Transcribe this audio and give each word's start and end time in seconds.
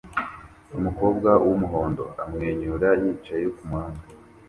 Umukobwa 0.77 1.29
wumuhondo 1.45 2.03
amwenyura 2.23 2.89
yicaye 3.01 3.45
kumuhanda 3.55 4.03